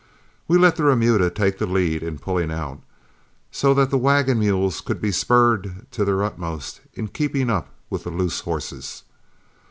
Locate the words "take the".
1.29-1.67